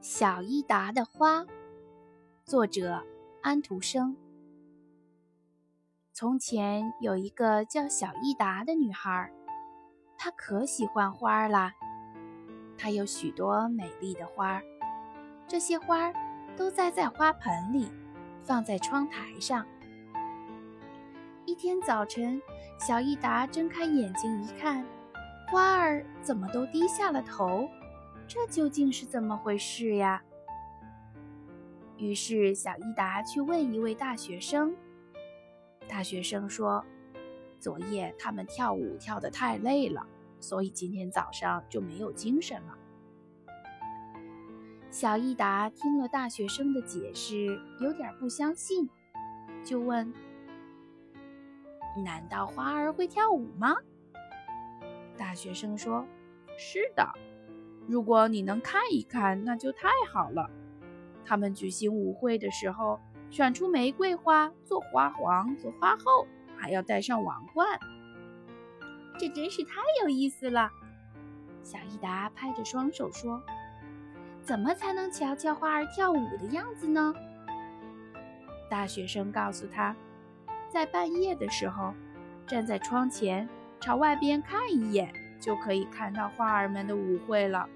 [0.00, 1.44] 小伊达的花，
[2.46, 3.04] 作者
[3.42, 4.16] 安徒生。
[6.14, 9.30] 从前有一个叫小伊达的女孩，
[10.16, 11.74] 她可喜欢花啦。
[12.78, 14.62] 她有许多美丽的花，
[15.46, 16.10] 这些花
[16.56, 17.92] 都栽在花盆里，
[18.42, 19.66] 放在窗台上。
[21.44, 22.40] 一天早晨，
[22.78, 24.82] 小伊达睁开眼睛一看，
[25.50, 27.68] 花儿怎么都低下了头？
[28.32, 30.22] 这究竟是怎么回事呀？
[31.98, 34.72] 于是小伊达去问一位大学生。
[35.88, 36.84] 大学生说
[37.58, 40.06] ：“昨夜他们跳舞跳得太累了，
[40.38, 42.78] 所以今天早上就没有精神了。”
[44.92, 48.88] 小伊达听了大学生的解释，有点不相信，
[49.64, 50.14] 就问
[52.04, 53.74] ：“难道花儿会跳舞吗？”
[55.18, 56.06] 大学生说
[56.56, 57.04] ：“是的。”
[57.90, 60.48] 如果你能看一看，那就太好了。
[61.24, 67.80] 他们举行舞会的时候，选出玫瑰花做花皇、做花后，还要戴上王冠。
[69.18, 70.70] 这真是太有意思了！
[71.64, 73.42] 小伊达拍着双手说
[74.40, 77.12] ：“怎么才能瞧瞧花儿跳舞的样子呢？”
[78.70, 79.96] 大学生告诉他
[80.70, 81.92] ：“在半夜的时候，
[82.46, 83.48] 站在窗前，
[83.80, 87.68] 朝外边看一眼，就可以看到花儿们的舞会了。”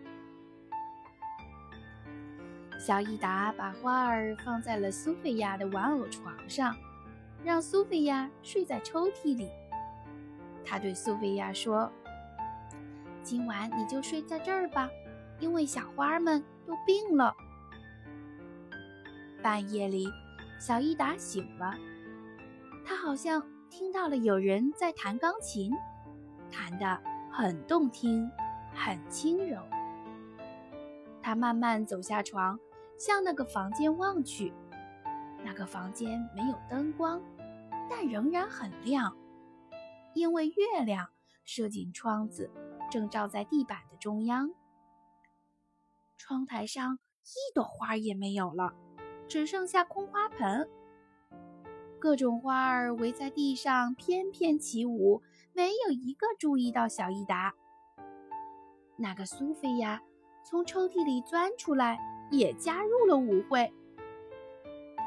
[2.84, 6.76] 小伊达把花儿放在了苏菲亚的玩偶床上，
[7.42, 9.48] 让苏菲亚睡在抽屉里。
[10.62, 11.90] 他对苏菲亚说
[13.24, 14.90] ：“今晚你就睡在这儿吧，
[15.40, 17.34] 因为小花们都病了。”
[19.42, 20.06] 半夜里，
[20.60, 21.74] 小伊达醒了，
[22.84, 25.72] 他好像听到了有人在弹钢琴，
[26.52, 27.00] 弹得
[27.32, 28.30] 很动听，
[28.74, 29.58] 很轻柔。
[31.22, 32.60] 他慢慢走下床。
[32.96, 34.52] 向那个房间望去，
[35.44, 37.20] 那个房间没有灯光，
[37.90, 39.16] 但仍然很亮，
[40.14, 41.08] 因为月亮
[41.44, 42.50] 射进窗子，
[42.90, 44.50] 正照在地板的中央。
[46.16, 48.74] 窗台上一朵花也没有了，
[49.28, 50.68] 只剩下空花盆。
[51.98, 55.22] 各种花儿围在地上翩翩起舞，
[55.52, 57.54] 没有一个注意到小伊达。
[58.96, 60.00] 那个苏菲亚
[60.44, 62.13] 从抽屉里钻出来。
[62.30, 63.72] 也加入了舞会，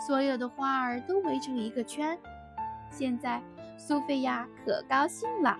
[0.05, 2.17] 所有的花儿都围成一个圈。
[2.89, 3.41] 现在
[3.77, 5.57] 苏菲亚可高兴了，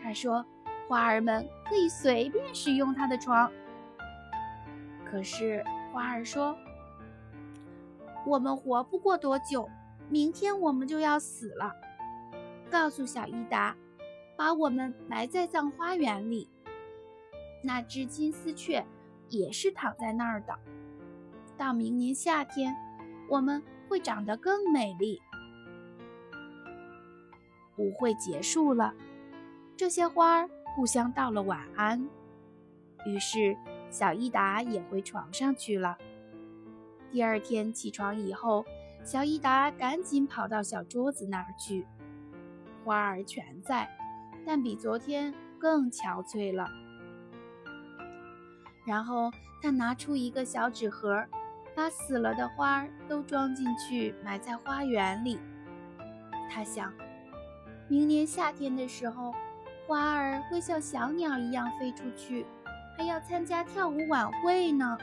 [0.00, 0.44] 她说
[0.86, 3.50] ：“花儿们可以随便使用她的床。”
[5.04, 6.56] 可是花儿说
[8.26, 9.68] ：“我们活不过多久，
[10.08, 11.74] 明天我们就要死了。
[12.70, 13.76] 告诉小伊达，
[14.36, 16.48] 把我们埋在葬花园里。
[17.62, 18.84] 那只金丝雀
[19.32, 20.56] 也是躺在那儿的。”
[21.58, 22.74] 到明年夏天，
[23.28, 25.20] 我们会长得更美丽。
[27.76, 28.94] 舞会结束了，
[29.76, 32.08] 这些花儿互相道了晚安。
[33.04, 33.56] 于是，
[33.90, 35.96] 小伊达也回床上去了。
[37.10, 38.64] 第二天起床以后，
[39.04, 41.86] 小伊达赶紧跑到小桌子那儿去，
[42.84, 43.88] 花儿全在，
[44.46, 46.68] 但比昨天更憔悴了。
[48.84, 49.30] 然后，
[49.62, 51.24] 他拿出一个小纸盒。
[51.74, 55.40] 把死了的花儿都装进去，埋在花园里。
[56.50, 56.92] 他想，
[57.88, 59.34] 明年夏天的时候，
[59.86, 62.44] 花儿会像小鸟一样飞出去，
[62.94, 64.98] 还要参加跳舞晚会呢。